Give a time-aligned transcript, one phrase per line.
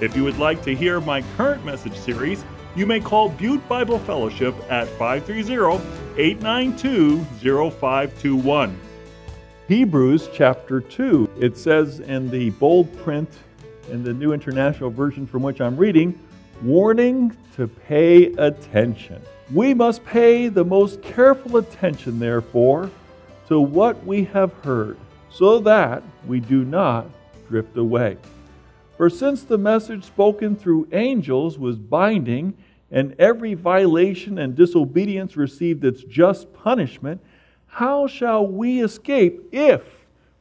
[0.00, 2.42] If you would like to hear my current message series,
[2.74, 5.84] you may call Butte Bible Fellowship at 530
[6.16, 7.22] 892
[7.70, 8.80] 0521.
[9.68, 11.28] Hebrews chapter 2.
[11.38, 13.28] It says in the bold print
[13.90, 16.18] in the New International Version from which I'm reading,
[16.62, 19.20] warning to pay attention.
[19.52, 22.90] We must pay the most careful attention, therefore,
[23.48, 24.96] to what we have heard,
[25.28, 27.06] so that we do not
[27.50, 28.16] drift away.
[29.00, 32.52] For since the message spoken through angels was binding,
[32.90, 37.22] and every violation and disobedience received its just punishment,
[37.66, 39.80] how shall we escape if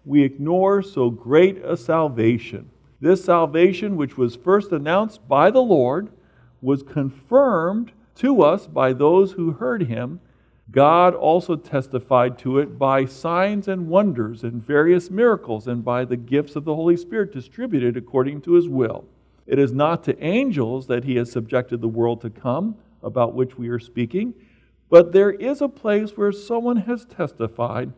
[0.04, 2.70] we ignore so great a salvation?
[3.00, 6.10] This salvation, which was first announced by the Lord,
[6.62, 10.20] was confirmed to us by those who heard him
[10.72, 16.18] God also testified to it by signs and wonders and various miracles and by the
[16.18, 19.06] gifts of the Holy Spirit distributed according to his will.
[19.48, 23.58] It is not to angels that he has subjected the world to come, about which
[23.58, 24.34] we are speaking,
[24.90, 27.94] but there is a place where someone has testified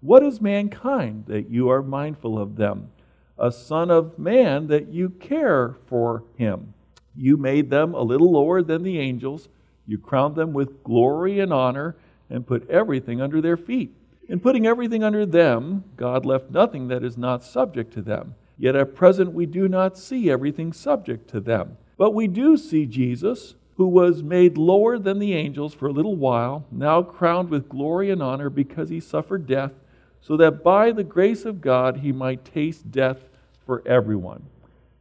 [0.00, 2.90] What is mankind that you are mindful of them?
[3.38, 6.72] A son of man that you care for him.
[7.14, 9.50] You made them a little lower than the angels
[9.90, 11.96] you crowned them with glory and honor
[12.30, 13.94] and put everything under their feet.
[14.28, 18.36] In putting everything under them, God left nothing that is not subject to them.
[18.56, 21.76] Yet at present we do not see everything subject to them.
[21.98, 26.16] But we do see Jesus, who was made lower than the angels for a little
[26.16, 29.72] while, now crowned with glory and honor because he suffered death,
[30.20, 33.18] so that by the grace of God he might taste death
[33.66, 34.44] for everyone.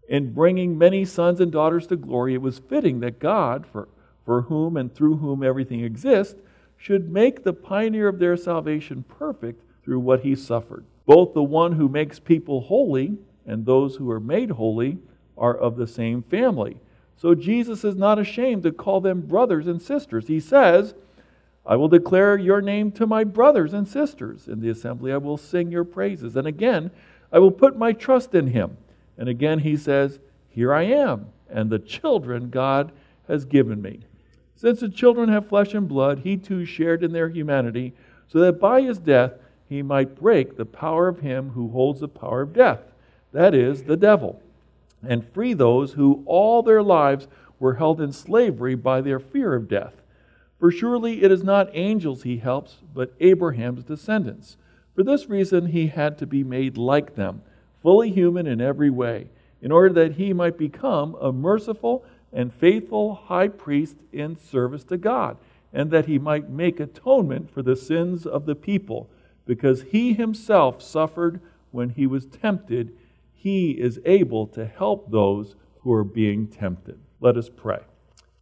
[0.07, 3.87] In bringing many sons and daughters to glory, it was fitting that God, for
[4.29, 6.39] for whom and through whom everything exists,
[6.79, 10.85] should make the pioneer of their salvation perfect through what he suffered.
[11.05, 14.97] Both the one who makes people holy and those who are made holy
[15.37, 16.77] are of the same family.
[17.17, 20.27] So Jesus is not ashamed to call them brothers and sisters.
[20.27, 20.93] He says,
[21.65, 24.47] I will declare your name to my brothers and sisters.
[24.47, 26.37] In the assembly I will sing your praises.
[26.37, 26.91] And again,
[27.31, 28.77] I will put my trust in him.
[29.17, 30.19] And again he says,
[30.49, 32.93] Here I am, and the children God
[33.27, 33.99] has given me.
[34.59, 37.93] Since the children have flesh and blood, he too shared in their humanity,
[38.27, 39.35] so that by his death
[39.69, 42.81] he might break the power of him who holds the power of death,
[43.31, 44.41] that is, the devil,
[45.01, 49.69] and free those who all their lives were held in slavery by their fear of
[49.69, 50.01] death.
[50.59, 54.57] For surely it is not angels he helps, but Abraham's descendants.
[54.93, 57.43] For this reason he had to be made like them,
[57.81, 59.29] fully human in every way,
[59.61, 64.97] in order that he might become a merciful and faithful high priest in service to
[64.97, 65.37] God,
[65.73, 69.09] and that he might make atonement for the sins of the people,
[69.45, 71.41] because he himself suffered
[71.71, 72.95] when he was tempted.
[73.33, 76.99] He is able to help those who are being tempted.
[77.19, 77.79] Let us pray.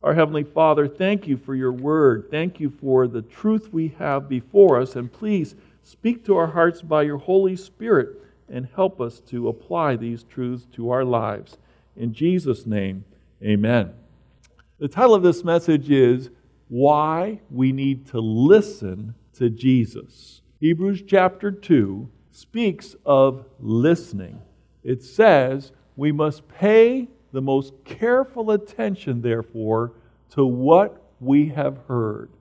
[0.03, 2.27] Our Heavenly Father, thank you for your word.
[2.29, 6.81] Thank you for the truth we have before us, and please speak to our hearts
[6.81, 8.09] by your Holy Spirit
[8.49, 11.57] and help us to apply these truths to our lives.
[11.95, 13.03] In Jesus' name,
[13.43, 13.93] Amen.
[14.79, 16.31] The title of this message is
[16.69, 20.41] Why We Need to Listen to Jesus.
[20.59, 24.41] Hebrews chapter 2 speaks of listening.
[24.83, 29.93] It says we must pay the most careful attention, therefore,
[30.31, 32.31] to what we have heard.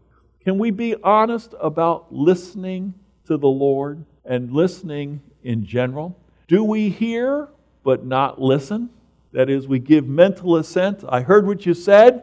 [0.44, 2.94] Can we be honest about listening
[3.26, 6.18] to the Lord and listening in general?
[6.48, 7.48] Do we hear
[7.82, 8.88] but not listen?
[9.36, 11.04] That is, we give mental assent.
[11.06, 12.22] I heard what you said,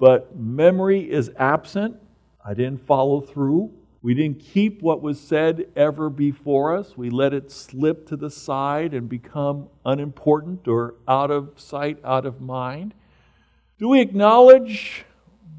[0.00, 1.94] but memory is absent.
[2.44, 3.72] I didn't follow through.
[4.02, 6.96] We didn't keep what was said ever before us.
[6.96, 12.26] We let it slip to the side and become unimportant or out of sight, out
[12.26, 12.92] of mind.
[13.78, 15.04] Do we acknowledge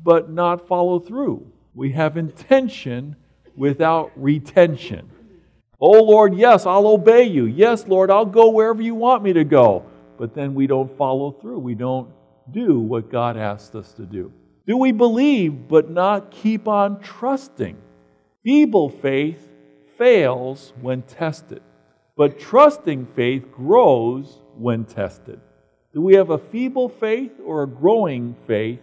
[0.04, 1.50] but not follow through?
[1.74, 3.16] We have intention
[3.56, 5.10] without retention.
[5.80, 7.46] Oh Lord, yes, I'll obey you.
[7.46, 9.86] Yes, Lord, I'll go wherever you want me to go
[10.24, 11.60] but then we don't follow through.
[11.60, 12.10] We don't
[12.50, 14.32] do what God asked us to do.
[14.66, 17.76] Do we believe but not keep on trusting?
[18.42, 19.46] Feeble faith
[19.98, 21.62] fails when tested,
[22.16, 25.42] but trusting faith grows when tested.
[25.94, 28.80] Do we have a feeble faith or a growing faith?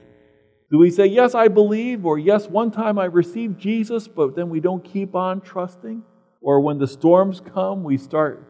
[0.71, 4.51] Do we say, Yes, I believe, or Yes, one time I received Jesus, but then
[4.51, 6.03] we don't keep on trusting?
[6.43, 8.47] Or when the storms come, we start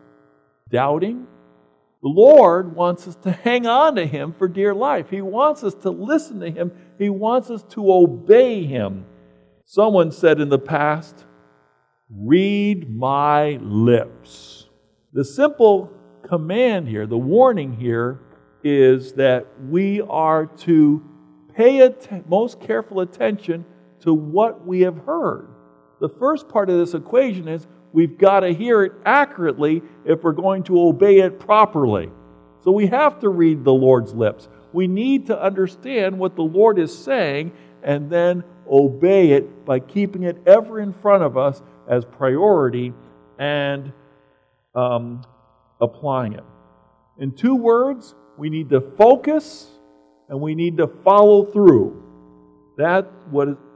[0.69, 1.29] doubting?
[2.03, 5.11] The Lord wants us to hang on to Him for dear life.
[5.11, 6.73] He wants us to listen to Him.
[6.99, 9.05] He wants us to obey Him.
[9.67, 11.27] Someone said in the past,
[12.11, 14.67] Read my lips.
[15.13, 15.93] The simple
[16.27, 18.21] command here, the warning here,
[18.65, 21.03] is that we are to
[21.55, 23.65] pay att- most careful attention
[24.01, 25.49] to what we have heard.
[26.01, 30.33] The first part of this equation is we've got to hear it accurately if we're
[30.33, 32.11] going to obey it properly.
[32.63, 34.49] So we have to read the Lord's lips.
[34.73, 37.53] We need to understand what the Lord is saying
[37.83, 42.93] and then obey it by keeping it ever in front of us as priority
[43.39, 43.93] and
[44.75, 45.25] um,
[45.81, 46.45] applying it.
[47.19, 49.69] In two words, we need to focus
[50.29, 52.03] and we need to follow through.
[52.77, 53.11] That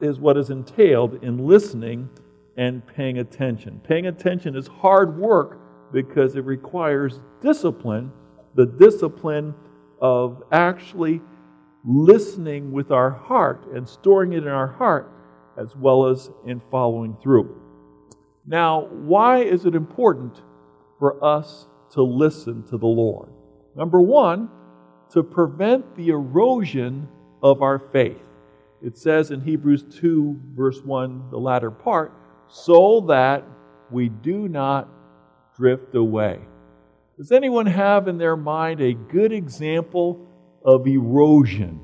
[0.00, 2.08] is what is entailed in listening
[2.56, 3.80] and paying attention.
[3.86, 5.58] Paying attention is hard work
[5.92, 8.12] because it requires discipline,
[8.54, 9.54] the discipline
[10.00, 11.20] of actually
[11.84, 15.10] listening with our heart and storing it in our heart
[15.58, 17.60] as well as in following through.
[18.46, 20.42] Now, why is it important
[20.98, 23.30] for us to listen to the Lord?
[23.76, 24.48] Number one,
[25.12, 27.08] to prevent the erosion
[27.42, 28.26] of our faith.
[28.82, 32.12] It says in Hebrews 2, verse 1, the latter part,
[32.48, 33.44] so that
[33.90, 34.88] we do not
[35.56, 36.40] drift away.
[37.16, 40.26] Does anyone have in their mind a good example
[40.64, 41.80] of erosion?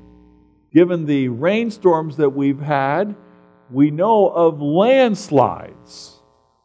[0.73, 3.15] Given the rainstorms that we've had,
[3.69, 6.21] we know of landslides.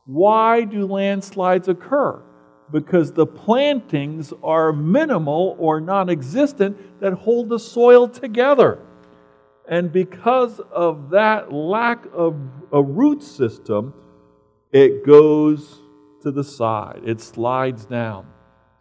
[0.07, 2.23] Why do landslides occur?
[2.73, 8.81] Because the plantings are minimal or non existent that hold the soil together.
[9.69, 12.37] And because of that lack of
[12.73, 13.95] a root system,
[14.73, 15.81] it goes
[16.23, 18.27] to the side, it slides down.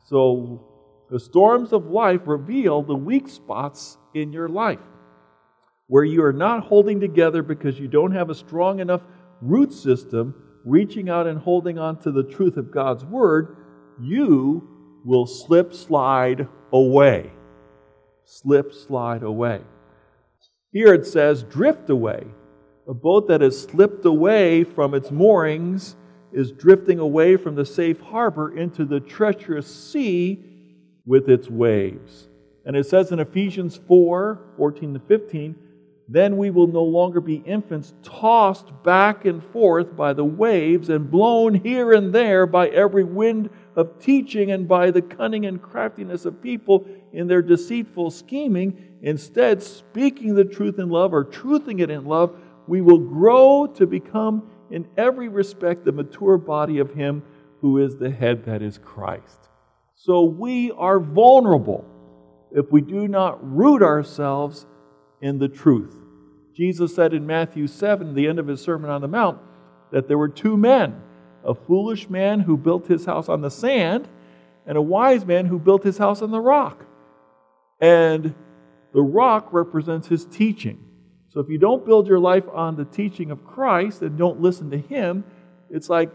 [0.06, 0.64] So
[1.10, 4.80] the storms of life reveal the weak spots in your life
[5.88, 9.02] where you are not holding together because you don't have a strong enough
[9.42, 10.34] root system,
[10.64, 13.58] reaching out and holding on to the truth of God's Word,
[14.02, 14.68] you
[15.06, 17.32] will slip, slide away.
[18.24, 19.62] Slip, slide away.
[20.76, 22.26] Here it says, drift away.
[22.86, 25.96] A boat that has slipped away from its moorings
[26.34, 30.38] is drifting away from the safe harbor into the treacherous sea
[31.06, 32.28] with its waves.
[32.66, 35.56] And it says in Ephesians 4 14 to 15,
[36.10, 41.10] then we will no longer be infants tossed back and forth by the waves and
[41.10, 46.26] blown here and there by every wind of teaching and by the cunning and craftiness
[46.26, 48.98] of people in their deceitful scheming.
[49.02, 52.36] Instead, speaking the truth in love or truthing it in love,
[52.68, 57.24] we will grow to become, in every respect, the mature body of Him
[57.62, 59.50] who is the head, that is Christ.
[59.96, 61.86] So we are vulnerable
[62.52, 64.66] if we do not root ourselves
[65.22, 65.96] in the truth.
[66.56, 69.40] Jesus said in Matthew 7, the end of his Sermon on the Mount,
[69.92, 71.02] that there were two men
[71.46, 74.08] a foolish man who built his house on the sand,
[74.66, 76.86] and a wise man who built his house on the rock.
[77.80, 78.34] And
[78.94, 80.80] the rock represents his teaching.
[81.30, 84.72] So if you don't build your life on the teaching of Christ and don't listen
[84.72, 85.26] to him,
[85.70, 86.10] it's like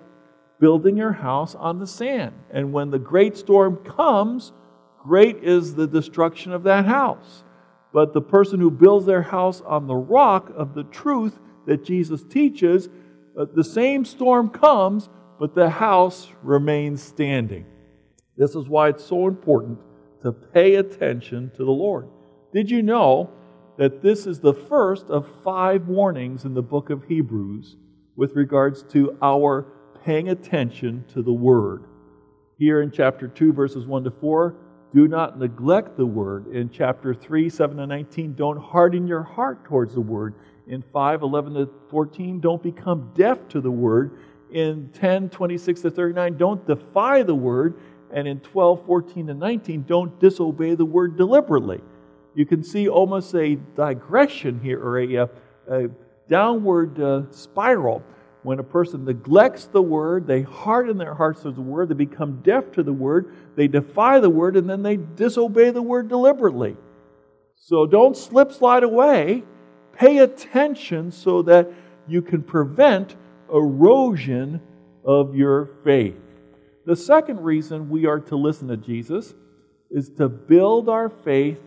[0.58, 2.34] building your house on the sand.
[2.50, 4.52] And when the great storm comes,
[5.02, 7.44] great is the destruction of that house.
[7.92, 12.22] But the person who builds their house on the rock of the truth that Jesus
[12.22, 12.88] teaches,
[13.38, 15.08] uh, the same storm comes,
[15.40, 17.64] but the house remains standing.
[18.36, 19.78] This is why it's so important
[20.22, 22.08] to pay attention to the Lord.
[22.52, 23.30] Did you know
[23.78, 27.76] that this is the first of five warnings in the book of Hebrews
[28.16, 29.66] with regards to our
[30.04, 31.84] paying attention to the Word?
[32.58, 34.54] Here in chapter 2, verses 1 to 4,
[34.92, 36.48] do not neglect the word.
[36.48, 40.34] In chapter 3, 7 to 19, don't harden your heart towards the word.
[40.66, 44.18] In 5, 11 to 14, don't become deaf to the word.
[44.52, 47.74] In 10, 26 to 39, don't defy the word.
[48.12, 51.80] And in 12, 14 to 19, don't disobey the word deliberately.
[52.34, 55.28] You can see almost a digression here, or a,
[55.68, 55.88] a
[56.28, 58.02] downward uh, spiral
[58.42, 62.40] when a person neglects the word, they harden their hearts to the word, they become
[62.42, 66.76] deaf to the word, they defy the word, and then they disobey the word deliberately.
[67.56, 69.44] So don't slip slide away.
[69.92, 71.70] Pay attention so that
[72.08, 73.16] you can prevent
[73.52, 74.60] erosion
[75.04, 76.16] of your faith.
[76.86, 79.34] The second reason we are to listen to Jesus
[79.90, 81.60] is to build our faith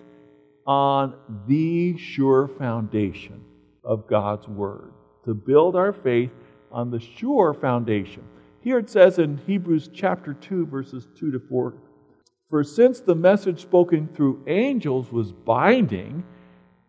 [0.66, 1.14] on
[1.48, 3.44] the sure foundation
[3.84, 4.94] of God's Word.
[5.26, 6.32] To build our faith
[6.72, 8.24] on the sure foundation.
[8.62, 11.74] Here it says in Hebrews chapter 2, verses 2 to 4
[12.50, 16.24] For since the message spoken through angels was binding,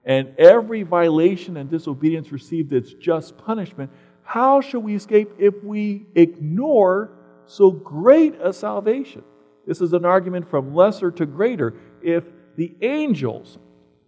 [0.04, 3.90] and every violation and disobedience received its just punishment,
[4.24, 7.10] how shall we escape if we ignore
[7.46, 9.22] so great a salvation?
[9.66, 11.74] This is an argument from lesser to greater.
[12.02, 12.24] If
[12.56, 13.58] the angels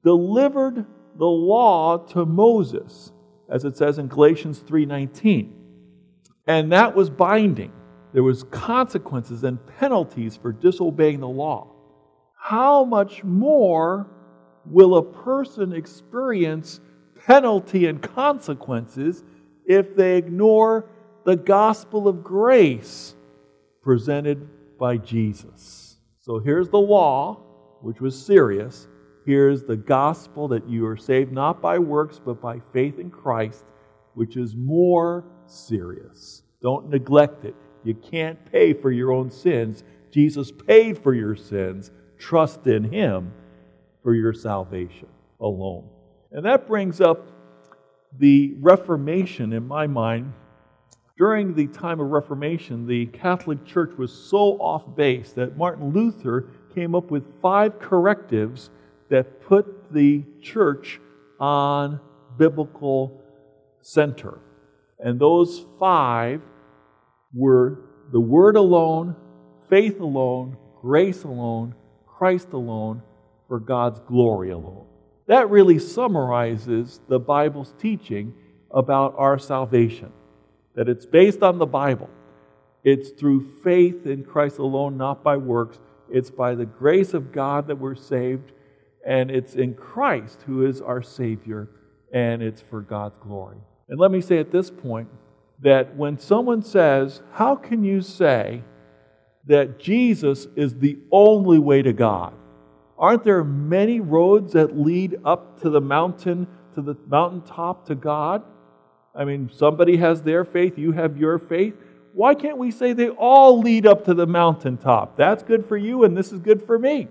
[0.02, 0.86] delivered
[1.18, 3.12] the law to Moses,
[3.48, 5.52] as it says in Galatians 3:19,
[6.46, 7.72] and that was binding.
[8.12, 11.68] There was consequences and penalties for disobeying the law.
[12.34, 14.06] How much more
[14.64, 16.80] will a person experience
[17.26, 19.24] penalty and consequences
[19.66, 20.88] if they ignore
[21.24, 23.14] the gospel of grace
[23.82, 25.98] presented by Jesus.
[26.20, 27.40] So here's the law,
[27.80, 28.88] which was serious.
[29.24, 33.64] Here's the gospel that you are saved not by works, but by faith in Christ,
[34.14, 36.42] which is more serious.
[36.62, 37.54] Don't neglect it.
[37.84, 39.84] You can't pay for your own sins.
[40.10, 41.90] Jesus paid for your sins.
[42.18, 43.32] Trust in Him
[44.02, 45.08] for your salvation
[45.40, 45.88] alone.
[46.32, 47.28] And that brings up
[48.18, 50.32] the Reformation in my mind.
[51.18, 56.48] During the time of Reformation, the Catholic Church was so off base that Martin Luther
[56.74, 58.70] came up with five correctives
[59.08, 61.00] that put the church
[61.40, 62.00] on
[62.38, 63.22] biblical
[63.80, 64.38] center.
[64.98, 66.42] And those five
[67.32, 67.78] were
[68.12, 69.16] the Word alone,
[69.68, 71.74] faith alone, grace alone,
[72.06, 73.02] Christ alone,
[73.48, 74.85] for God's glory alone.
[75.26, 78.34] That really summarizes the Bible's teaching
[78.70, 80.12] about our salvation.
[80.74, 82.10] That it's based on the Bible.
[82.84, 85.80] It's through faith in Christ alone, not by works.
[86.08, 88.52] It's by the grace of God that we're saved,
[89.04, 91.68] and it's in Christ who is our Savior,
[92.12, 93.58] and it's for God's glory.
[93.88, 95.08] And let me say at this point
[95.62, 98.62] that when someone says, How can you say
[99.46, 102.34] that Jesus is the only way to God?
[102.98, 108.42] Aren't there many roads that lead up to the mountain, to the mountaintop to God?
[109.14, 111.74] I mean, somebody has their faith, you have your faith.
[112.12, 115.16] Why can't we say they all lead up to the mountaintop?
[115.16, 117.08] That's good for you, and this is good for me.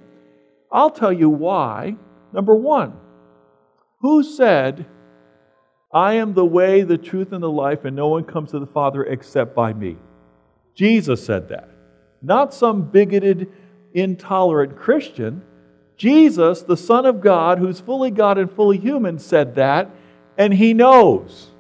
[0.72, 1.96] I'll tell you why.
[2.34, 2.94] Number one,
[4.02, 4.88] who said,
[5.94, 8.66] I am the way, the truth, and the life, and no one comes to the
[8.66, 9.98] Father except by me?
[10.74, 11.70] Jesus said that.
[12.22, 13.52] Not some bigoted,
[13.94, 15.44] intolerant Christian.
[15.98, 19.90] Jesus, the Son of God, who's fully God and fully human, said that,
[20.38, 21.52] and he knows.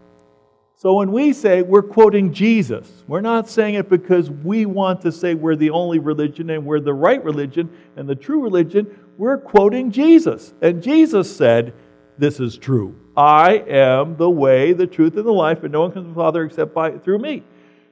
[0.77, 5.11] So when we say we're quoting Jesus, we're not saying it because we want to
[5.11, 8.99] say we're the only religion and we're the right religion and the true religion.
[9.17, 10.53] We're quoting Jesus.
[10.61, 11.73] And Jesus said,
[12.17, 12.99] This is true.
[13.15, 16.15] I am the way, the truth, and the life, and no one comes to the
[16.15, 17.43] Father except by through me.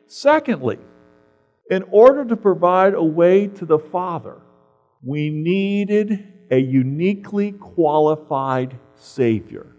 [0.07, 0.77] Secondly,
[1.69, 4.41] in order to provide a way to the Father,
[5.01, 9.75] we needed a uniquely qualified Savior.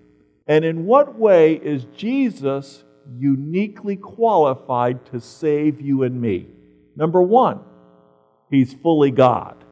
[0.46, 2.84] And in what way is Jesus
[3.18, 6.48] uniquely qualified to save you and me?
[6.96, 7.60] Number one,
[8.50, 9.64] he's fully God.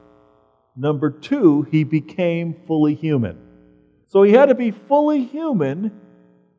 [0.76, 3.38] Number two, he became fully human.
[4.08, 5.92] So he had to be fully human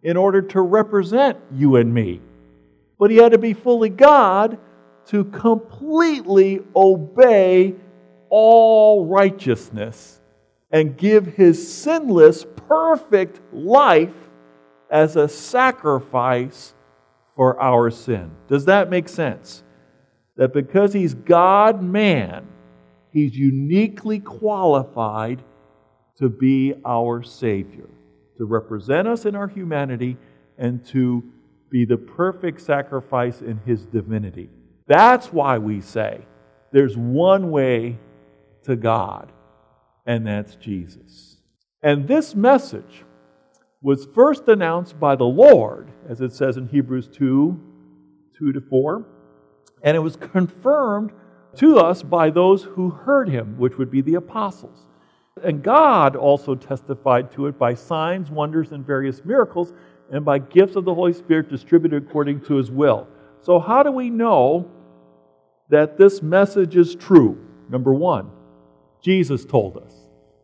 [0.04, 2.22] in order to represent you and me.
[3.00, 4.60] But he had to be fully God
[5.08, 7.76] to completely obey
[8.30, 10.20] all righteousness
[10.74, 14.10] and give his sinless, perfect life
[14.90, 16.74] as a sacrifice
[17.36, 18.32] for our sin.
[18.48, 19.64] Does that make sense?
[20.36, 22.48] That because he's God man,
[23.12, 25.44] he's uniquely qualified
[26.18, 27.90] to be our Savior,
[28.38, 30.18] to represent us in our humanity,
[30.58, 31.24] and to
[31.70, 34.50] be the perfect sacrifice in his divinity.
[34.88, 36.22] That's why we say
[36.72, 38.00] there's one way
[38.64, 39.32] to God
[40.06, 41.38] and that's Jesus.
[41.82, 43.04] And this message
[43.82, 47.70] was first announced by the Lord, as it says in Hebrews 2
[48.38, 49.06] 2 to 4,
[49.84, 51.12] and it was confirmed
[51.58, 54.88] to us by those who heard him, which would be the apostles.
[55.44, 59.74] And God also testified to it by signs, wonders, and various miracles,
[60.12, 63.08] and by gifts of the Holy Spirit distributed according to his will.
[63.42, 64.70] So, how do we know
[65.70, 67.38] that this message is true?
[67.70, 68.30] Number one,
[69.04, 69.94] Jesus told us.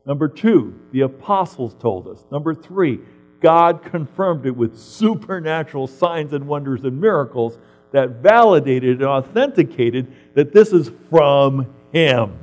[0.06, 2.26] Number two, the apostles told us.
[2.32, 3.00] Number three,
[3.42, 7.58] God confirmed it with supernatural signs and wonders and miracles
[7.92, 12.38] that validated and authenticated that this is from Him.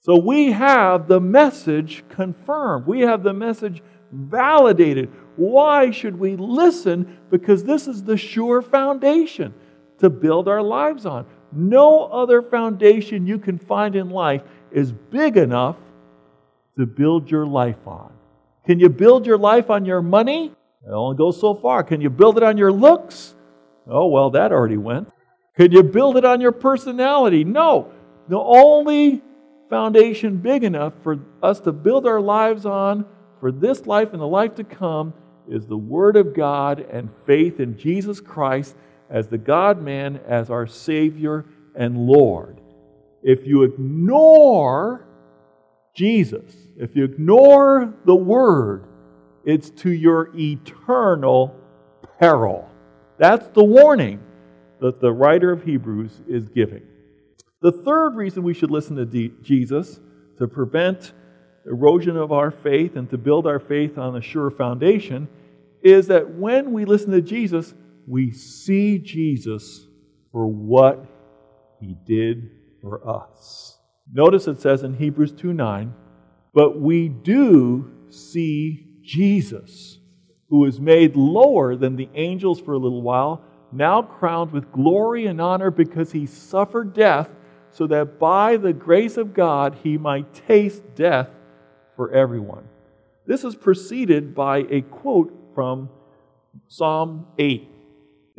[0.00, 2.86] So we have the message confirmed.
[2.86, 3.82] We have the message
[4.12, 5.10] validated.
[5.36, 7.18] Why should we listen?
[7.30, 9.52] Because this is the sure foundation
[9.98, 11.26] to build our lives on.
[11.52, 15.76] No other foundation you can find in life is big enough
[16.76, 18.12] to build your life on.
[18.66, 20.52] Can you build your life on your money?
[20.86, 21.82] It only goes so far.
[21.82, 23.34] Can you build it on your looks?
[23.86, 25.10] Oh, well, that already went.
[25.56, 27.44] Can you build it on your personality?
[27.44, 27.92] No.
[28.28, 29.22] The only
[29.70, 33.04] foundation big enough for us to build our lives on
[33.40, 35.12] for this life and the life to come
[35.48, 38.76] is the Word of God and faith in Jesus Christ
[39.10, 41.44] as the God man, as our Savior
[41.74, 42.60] and Lord.
[43.22, 45.06] If you ignore
[45.94, 48.84] Jesus, if you ignore the Word,
[49.44, 51.54] it's to your eternal
[52.18, 52.68] peril.
[53.18, 54.20] That's the warning
[54.80, 56.82] that the writer of Hebrews is giving.
[57.60, 59.98] The third reason we should listen to Jesus
[60.38, 61.12] to prevent
[61.66, 65.28] erosion of our faith and to build our faith on a sure foundation
[65.82, 67.74] is that when we listen to Jesus,
[68.06, 69.86] we see Jesus
[70.32, 71.04] for what
[71.80, 73.78] he did for us.
[74.12, 75.92] Notice it says in Hebrews 2 9,
[76.54, 79.98] but we do see Jesus,
[80.48, 85.26] who is made lower than the angels for a little while, now crowned with glory
[85.26, 87.28] and honor because he suffered death,
[87.70, 91.28] so that by the grace of God he might taste death
[91.96, 92.66] for everyone.
[93.26, 95.90] This is preceded by a quote from
[96.68, 97.68] Psalm 8.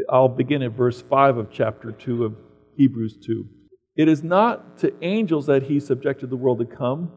[0.09, 2.35] I'll begin at verse 5 of chapter 2 of
[2.75, 3.47] Hebrews 2.
[3.99, 7.11] It is not to angels that he subjected the world to come,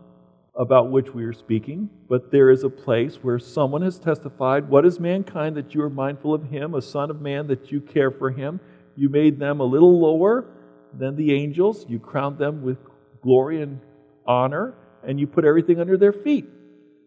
[0.56, 4.84] about which we are speaking, but there is a place where someone has testified, What
[4.84, 8.10] is mankind that you are mindful of him, a son of man that you care
[8.10, 8.58] for him?
[8.96, 10.44] You made them a little lower
[10.92, 12.78] than the angels, you crowned them with
[13.22, 13.78] glory and
[14.26, 14.74] honor,
[15.06, 16.46] and you put everything under their feet.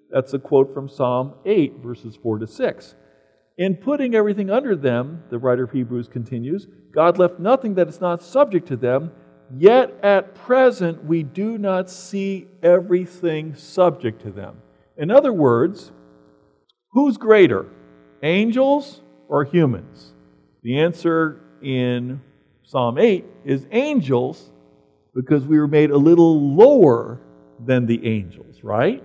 [0.10, 2.96] That's a quote from Psalm 8, verses 4 to 6.
[3.58, 8.00] In putting everything under them, the writer of Hebrews continues, God left nothing that is
[8.00, 9.12] not subject to them
[9.54, 14.58] Yet at present we do not see everything subject to them.
[14.98, 15.92] In other words,
[16.92, 17.68] who's greater,
[18.24, 20.14] angels or humans?
[20.64, 22.22] The answer in
[22.64, 24.52] Psalm 8 is angels
[25.14, 27.20] because we were made a little lower
[27.64, 29.04] than the angels, right?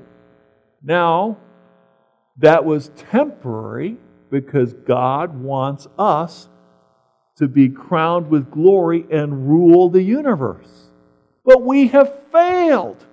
[0.83, 1.39] Now,
[2.39, 3.99] that was temporary
[4.31, 6.49] because God wants us
[7.41, 10.69] to be crowned with glory and rule the universe.
[11.45, 13.05] But we have failed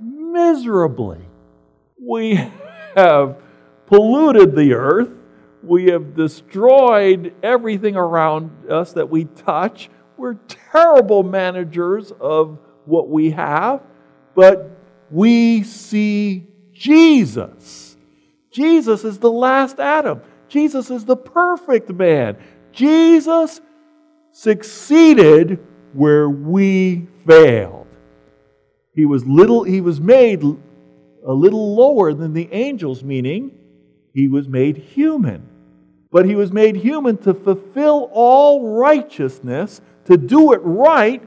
[0.00, 1.20] miserably.
[2.00, 2.34] We
[2.94, 3.40] have
[3.86, 5.10] polluted the earth.
[5.62, 9.90] We have destroyed everything around us that we touch.
[10.16, 10.34] We're
[10.72, 13.82] terrible managers of what we have,
[14.34, 14.70] but
[15.10, 17.96] we see Jesus.
[18.50, 20.22] Jesus is the last Adam.
[20.48, 22.38] Jesus is the perfect man.
[22.72, 23.60] Jesus
[24.38, 25.58] succeeded
[25.94, 27.88] where we failed.
[28.94, 30.44] He was little he was made
[31.26, 33.50] a little lower than the angels meaning
[34.14, 35.44] he was made human.
[36.12, 41.22] But he was made human to fulfill all righteousness, to do it right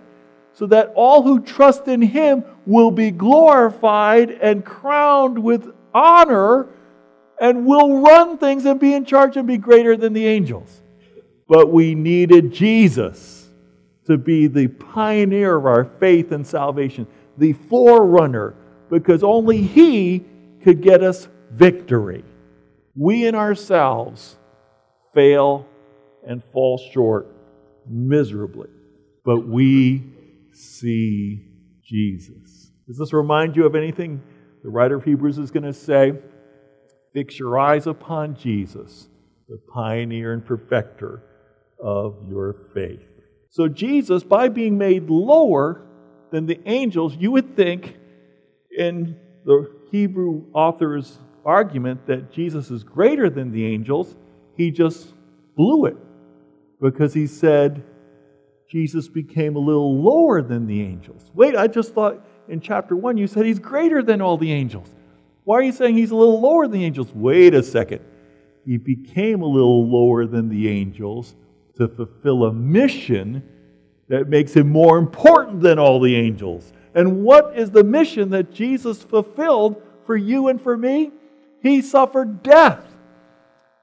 [0.53, 6.69] so that all who trust in him will be glorified and crowned with honor
[7.41, 10.80] and will run things and be in charge and be greater than the angels
[11.51, 13.49] but we needed Jesus
[14.05, 17.05] to be the pioneer of our faith and salvation,
[17.37, 18.55] the forerunner,
[18.89, 20.23] because only He
[20.63, 22.23] could get us victory.
[22.95, 24.37] We in ourselves
[25.13, 25.67] fail
[26.25, 27.27] and fall short
[27.85, 28.69] miserably,
[29.25, 30.05] but we
[30.53, 31.49] see
[31.83, 32.71] Jesus.
[32.87, 34.21] Does this remind you of anything
[34.63, 36.13] the writer of Hebrews is going to say?
[37.13, 39.09] Fix your eyes upon Jesus,
[39.49, 41.23] the pioneer and perfecter
[41.81, 43.01] of your faith.
[43.49, 45.81] So, Jesus, by being made lower
[46.31, 47.97] than the angels, you would think
[48.77, 54.15] in the Hebrew author's argument that Jesus is greater than the angels,
[54.55, 55.13] he just
[55.55, 55.97] blew it
[56.81, 57.83] because he said
[58.69, 61.29] Jesus became a little lower than the angels.
[61.33, 64.87] Wait, I just thought in chapter 1 you said he's greater than all the angels.
[65.43, 67.11] Why are you saying he's a little lower than the angels?
[67.13, 68.01] Wait a second.
[68.65, 71.35] He became a little lower than the angels
[71.81, 73.43] to fulfill a mission
[74.07, 76.71] that makes him more important than all the angels.
[76.93, 81.11] And what is the mission that Jesus fulfilled for you and for me?
[81.63, 82.85] He suffered death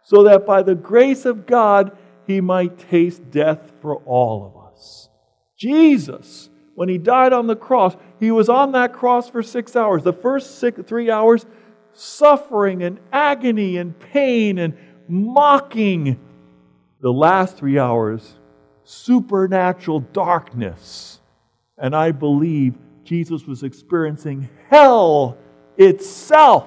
[0.04, 5.08] so that by the grace of God he might taste death for all of us.
[5.56, 10.04] Jesus, when he died on the cross, he was on that cross for six hours.
[10.04, 11.46] The first six, three hours,
[11.94, 14.76] suffering and agony and pain and
[15.08, 16.20] mocking.
[17.00, 18.34] The last three hours,
[18.84, 21.20] supernatural darkness.
[21.76, 25.38] And I believe Jesus was experiencing hell
[25.76, 26.66] itself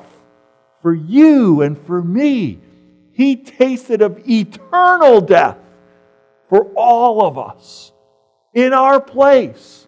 [0.82, 2.60] for you and for me.
[3.12, 5.58] He tasted of eternal death
[6.50, 7.91] for all of us
[8.54, 9.88] in our place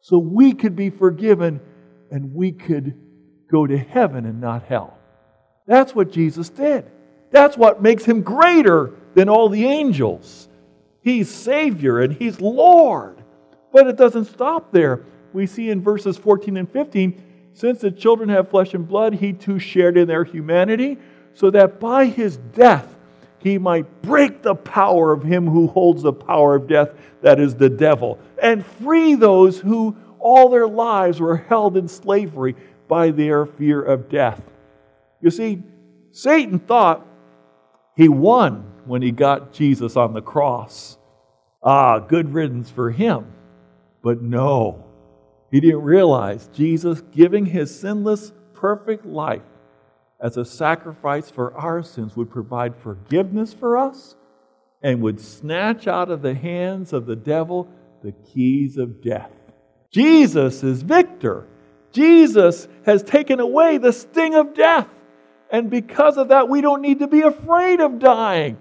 [0.00, 1.60] so we could be forgiven
[2.10, 2.94] and we could
[3.50, 4.96] go to heaven and not hell.
[5.66, 6.90] That's what Jesus did.
[7.30, 10.48] That's what makes him greater than all the angels.
[11.00, 13.20] He's Savior and He's Lord.
[13.72, 15.02] But it doesn't stop there.
[15.32, 19.32] We see in verses 14 and 15 since the children have flesh and blood, He
[19.32, 20.98] too shared in their humanity,
[21.34, 22.94] so that by His death
[23.40, 27.56] He might break the power of Him who holds the power of death, that is
[27.56, 32.54] the devil, and free those who all their lives were held in slavery
[32.86, 34.40] by their fear of death.
[35.20, 35.64] You see,
[36.12, 37.04] Satan thought
[37.96, 40.98] he won when he got Jesus on the cross.
[41.62, 43.26] Ah, good riddance for him.
[44.02, 44.84] But no,
[45.50, 49.42] he didn't realize Jesus giving his sinless, perfect life
[50.20, 54.16] as a sacrifice for our sins would provide forgiveness for us
[54.82, 57.68] and would snatch out of the hands of the devil
[58.02, 59.30] the keys of death.
[59.90, 61.46] Jesus is victor.
[61.92, 64.86] Jesus has taken away the sting of death.
[65.50, 68.58] And because of that, we don't need to be afraid of dying.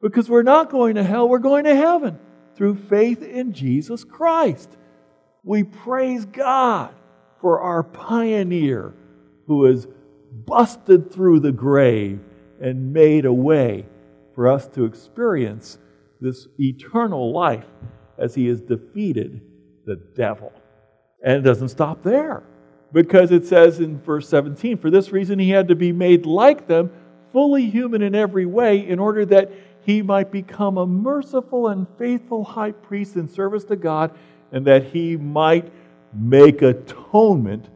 [0.00, 2.18] Because we're not going to hell, we're going to heaven
[2.54, 4.70] through faith in Jesus Christ.
[5.42, 6.94] We praise God
[7.40, 8.94] for our pioneer
[9.46, 9.86] who has
[10.46, 12.20] busted through the grave
[12.60, 13.86] and made a way
[14.34, 15.78] for us to experience
[16.20, 17.66] this eternal life
[18.18, 19.40] as he has defeated
[19.86, 20.52] the devil.
[21.22, 22.42] And it doesn't stop there
[22.92, 26.66] because it says in verse 17, for this reason he had to be made like
[26.66, 26.90] them,
[27.32, 29.50] fully human in every way, in order that
[29.82, 34.16] he might become a merciful and faithful high priest in service to God,
[34.52, 35.72] and that he might
[36.12, 37.68] make atonement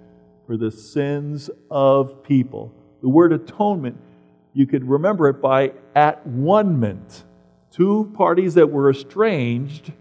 [0.47, 2.75] for the sins of people.
[3.03, 3.99] The word atonement,
[4.53, 7.25] you could remember it by at one ment.
[7.71, 9.93] Two parties that were estranged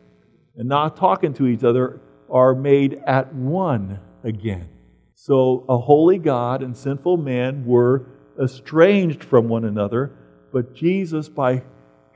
[0.55, 4.67] and not talking to each other are made at one again.
[5.15, 8.07] So a holy God and sinful man were
[8.41, 10.11] estranged from one another,
[10.51, 11.63] but Jesus, by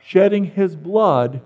[0.01, 1.41] shedding his blood,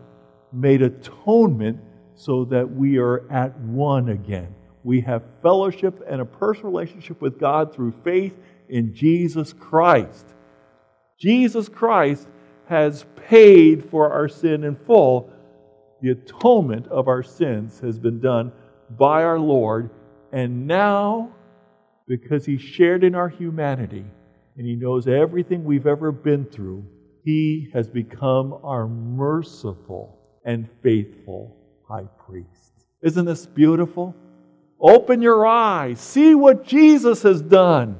[0.52, 1.80] made atonement
[2.16, 4.54] so that we are at one again.
[4.84, 8.38] We have fellowship and a personal relationship with God through faith
[8.70, 10.26] in Jesus Christ.
[11.20, 12.28] Jesus Christ
[12.68, 15.32] has paid for our sin in full
[16.02, 18.52] the atonement of our sins has been done
[18.90, 19.92] by our Lord,
[20.32, 21.32] and now,
[22.08, 24.04] because He shared in our humanity
[24.58, 26.86] and He knows everything we've ever been through,
[27.24, 31.56] He has become our merciful and faithful
[31.88, 32.86] high priest.
[33.02, 34.16] Isn't this beautiful?
[34.80, 37.98] Open your eyes, see what Jesus has done.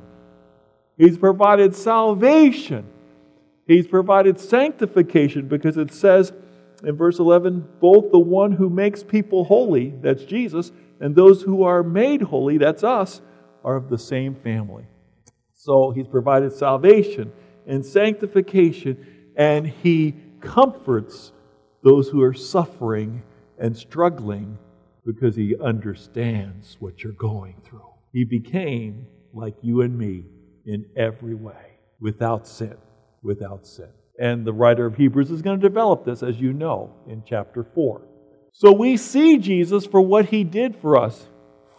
[0.98, 2.88] He's provided salvation.
[3.68, 6.34] He's provided sanctification because it says
[6.84, 11.64] in verse 11, both the one who makes people holy, that's Jesus, and those who
[11.64, 13.22] are made holy, that's us,
[13.64, 14.86] are of the same family.
[15.54, 17.32] So he's provided salvation
[17.68, 21.32] and sanctification, and he comforts
[21.84, 23.24] those who are suffering
[23.58, 24.58] and struggling
[25.06, 27.90] because he understands what you're going through.
[28.14, 30.26] He became like you and me
[30.66, 32.76] in every way, without sin,
[33.24, 33.90] without sin.
[34.20, 37.64] And the writer of Hebrews is going to develop this, as you know, in chapter
[37.64, 38.02] 4.
[38.54, 41.28] So we see Jesus for what he did for us,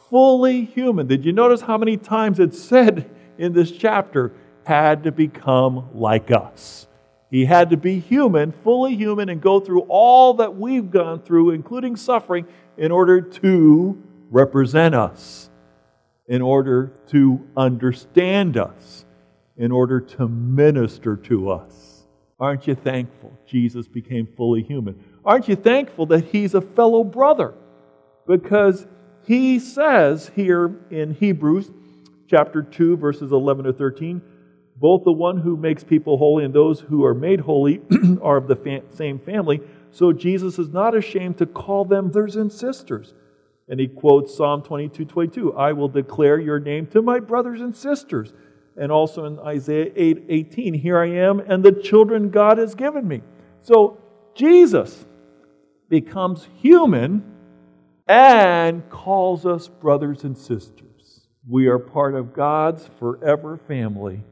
[0.09, 1.07] fully human.
[1.07, 4.33] Did you notice how many times it said in this chapter,
[4.65, 6.87] had to become like us?
[7.31, 11.51] He had to be human, fully human, and go through all that we've gone through,
[11.51, 12.47] including suffering,
[12.77, 15.49] in order to represent us,
[16.29, 19.07] in order to understand us,
[19.57, 22.05] in order to minister to us.
[22.39, 25.03] Aren't you thankful Jesus became fully human?
[25.25, 27.55] Aren't you thankful that he's a fellow brother?
[28.27, 28.87] Because
[29.25, 31.71] he says here in Hebrews
[32.29, 34.21] chapter 2, verses 11 to 13,
[34.77, 37.81] both the one who makes people holy and those who are made holy
[38.23, 39.61] are of the fa- same family.
[39.91, 43.15] So Jesus is not ashamed to call them brothers and sisters.
[43.69, 47.75] And he quotes Psalm 22 22 I will declare your name to my brothers and
[47.75, 48.33] sisters
[48.77, 53.07] and also in Isaiah 8 18, here I am and the children God has given
[53.07, 53.23] me.
[53.63, 53.99] So
[54.35, 55.05] Jesus
[55.89, 57.23] becomes human
[58.09, 61.27] and calls us brothers and sisters.
[61.49, 64.23] We are part of God's forever family.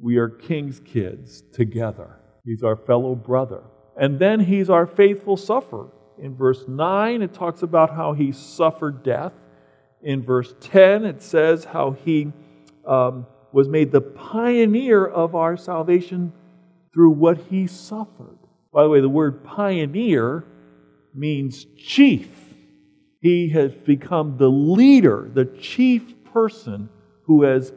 [0.00, 2.16] We are King's kids together.
[2.44, 3.62] He's our fellow brother.
[3.96, 5.88] And then he's our faithful sufferer.
[6.18, 9.32] In verse 9, it talks about how he suffered death.
[10.02, 12.32] In verse 10, it says how he
[12.86, 16.32] um, was made the pioneer of our salvation
[16.94, 18.38] through what he suffered.
[18.72, 20.44] By the way, the word pioneer
[21.14, 22.30] means chief.
[23.20, 26.88] He has become the leader, the chief person
[27.24, 27.72] who has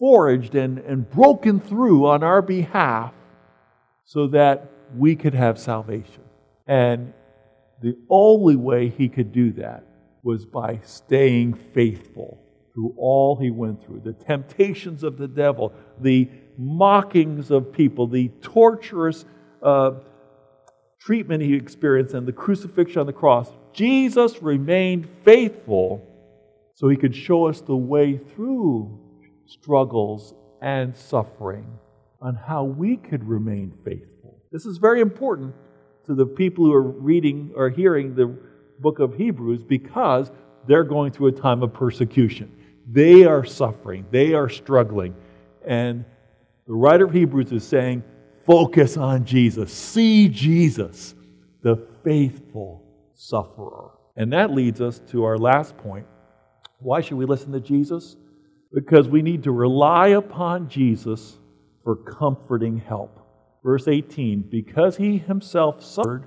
[0.00, 3.12] foraged and, and broken through on our behalf
[4.04, 6.22] so that we could have salvation.
[6.66, 7.12] And
[7.80, 9.84] the only way he could do that
[10.22, 12.42] was by staying faithful
[12.74, 18.28] through all he went through the temptations of the devil, the mockings of people, the
[18.40, 19.24] torturous
[19.62, 19.92] uh,
[21.00, 23.50] treatment he experienced, and the crucifixion on the cross.
[23.72, 26.06] Jesus remained faithful
[26.74, 28.98] so he could show us the way through
[29.50, 30.32] struggles
[30.62, 31.66] and suffering
[32.22, 34.40] on how we could remain faithful.
[34.52, 35.54] This is very important
[36.06, 38.36] to the people who are reading or hearing the
[38.78, 40.30] book of Hebrews because
[40.66, 42.52] they're going through a time of persecution.
[42.86, 45.14] They are suffering, they are struggling.
[45.66, 46.04] And
[46.66, 48.04] the writer of Hebrews is saying,
[48.46, 51.14] focus on Jesus, see Jesus,
[51.62, 52.84] the faithful
[53.14, 53.90] sufferer.
[54.16, 56.06] And that leads us to our last point.
[56.78, 58.16] Why should we listen to Jesus?
[58.72, 61.38] Because we need to rely upon Jesus
[61.82, 63.18] for comforting help.
[63.64, 66.26] Verse 18 Because he himself suffered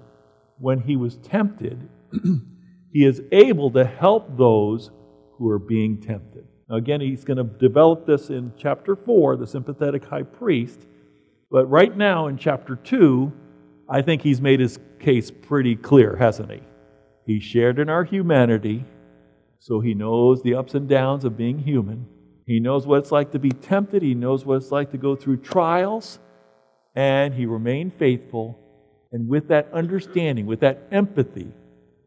[0.60, 1.90] when he was tempted,
[2.92, 4.92] he is able to help those
[5.38, 6.46] who are being tempted.
[6.70, 10.80] Now, again, he's going to develop this in chapter 4, the sympathetic high priest.
[11.52, 13.32] But right now in chapter 2,
[13.90, 16.62] I think he's made his case pretty clear, hasn't he?
[17.26, 18.86] He shared in our humanity,
[19.60, 22.08] so he knows the ups and downs of being human.
[22.46, 25.16] He knows what it's like to be tempted, he knows what it's like to go
[25.16, 26.20] through trials,
[26.96, 28.60] and he remained faithful.
[29.12, 31.52] And with that understanding, with that empathy,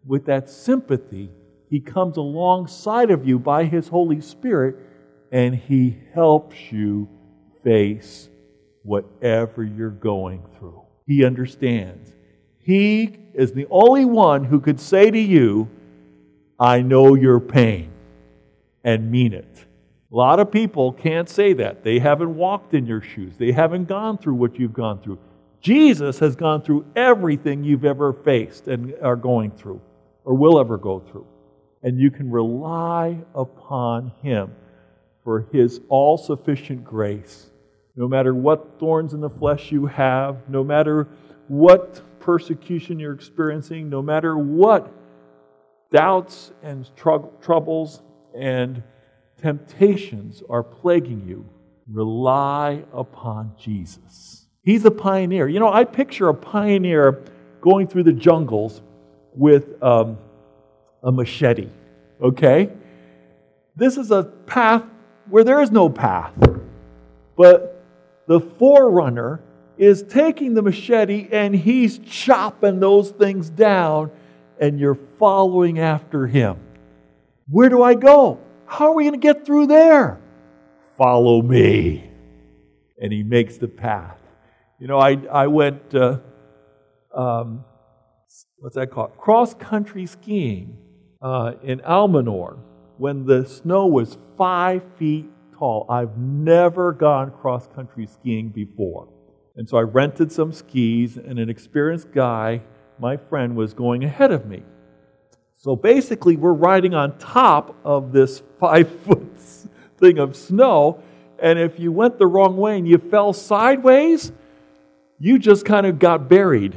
[0.04, 1.30] with that sympathy,
[1.68, 4.76] he comes alongside of you by His Holy Spirit
[5.32, 7.08] and He helps you
[7.64, 8.28] face
[8.82, 10.82] whatever you're going through.
[11.06, 12.12] He understands.
[12.62, 15.68] He is the only one who could say to you,
[16.58, 17.92] I know your pain
[18.82, 19.65] and mean it.
[20.16, 21.84] A lot of people can't say that.
[21.84, 25.18] They haven't walked in your shoes, they haven't gone through what you've gone through.
[25.60, 29.78] Jesus has gone through everything you've ever faced and are going through
[30.24, 31.26] or will ever go through
[31.82, 34.52] and you can rely upon Him
[35.22, 37.50] for His all sufficient grace.
[37.94, 41.08] No matter what thorns in the flesh you have, no matter
[41.48, 44.90] what persecution you're experiencing, no matter what
[45.92, 48.00] doubts and tr- troubles
[48.34, 48.82] and
[49.40, 51.44] temptations are plaguing you,
[51.90, 54.46] rely upon Jesus.
[54.62, 55.48] He's a pioneer.
[55.48, 57.22] You know, I picture a pioneer
[57.60, 58.82] going through the jungles
[59.32, 60.18] with um,
[61.02, 61.68] a machete.
[62.20, 62.70] Okay?
[63.76, 64.82] This is a path
[65.28, 66.32] where there is no path.
[67.36, 67.84] But
[68.26, 69.40] the forerunner
[69.76, 74.10] is taking the machete and he's chopping those things down,
[74.58, 76.58] and you're following after him.
[77.48, 78.40] Where do I go?
[78.66, 80.20] How are we going to get through there?
[80.96, 82.10] Follow me.
[83.00, 84.18] And he makes the path.
[84.78, 86.18] You know, I, I went, uh,
[87.14, 87.64] um,
[88.58, 89.16] what's that called?
[89.16, 90.76] Cross country skiing
[91.22, 92.58] uh, in Almanor
[92.98, 95.26] when the snow was five feet
[95.58, 95.86] tall.
[95.88, 99.08] I've never gone cross country skiing before.
[99.56, 102.62] And so I rented some skis, and an experienced guy,
[102.98, 104.62] my friend, was going ahead of me.
[105.56, 109.22] So basically, we're riding on top of this five foot
[109.98, 111.02] thing of snow.
[111.38, 114.32] And if you went the wrong way and you fell sideways,
[115.18, 116.76] you just kind of got buried.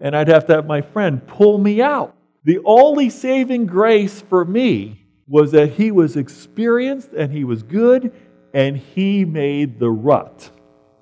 [0.00, 2.14] And I'd have to have my friend pull me out.
[2.44, 8.12] The only saving grace for me was that he was experienced and he was good
[8.54, 10.50] and he made the rut.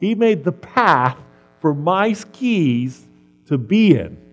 [0.01, 1.17] He made the path
[1.61, 3.07] for my skis
[3.47, 4.28] to be in.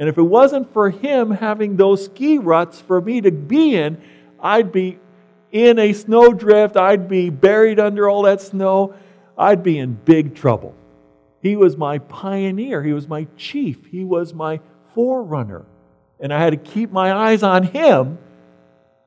[0.00, 4.02] And if it wasn't for him having those ski ruts for me to be in,
[4.40, 4.98] I'd be
[5.52, 8.94] in a snowdrift, I'd be buried under all that snow,
[9.38, 10.74] I'd be in big trouble.
[11.40, 14.58] He was my pioneer, he was my chief, he was my
[14.94, 15.64] forerunner
[16.20, 18.18] and I had to keep my eyes on him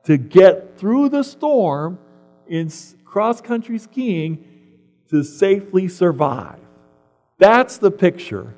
[0.04, 1.98] to get through the storm
[2.48, 2.70] in
[3.04, 4.44] cross country skiing
[5.08, 6.58] to safely survive.
[7.38, 8.54] That's the picture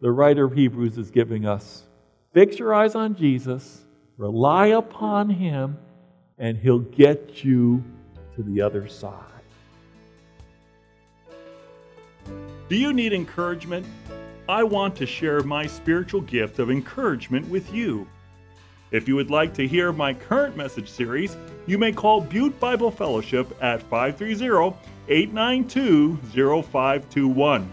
[0.00, 1.84] the writer of Hebrews is giving us.
[2.32, 3.82] Fix your eyes on Jesus,
[4.18, 5.78] Rely upon Him,
[6.38, 7.82] and He'll get you
[8.34, 9.12] to the other side.
[12.68, 13.86] Do you need encouragement?
[14.48, 18.06] I want to share my spiritual gift of encouragement with you.
[18.90, 22.90] If you would like to hear my current message series, you may call Butte Bible
[22.90, 24.76] Fellowship at 530
[25.08, 26.16] 892
[26.62, 27.72] 0521.